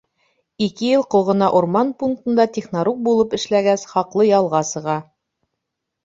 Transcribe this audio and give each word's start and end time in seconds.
Ике 0.67 0.85
йыл 0.91 1.01
Ҡолғона 1.15 1.49
урман 1.57 1.91
пунктында 1.99 2.45
технорук 2.55 3.03
булып 3.07 3.35
эшләгәс, 3.39 3.83
хаҡлы 3.91 4.27
ялға 4.29 4.63
сыға. 4.71 4.97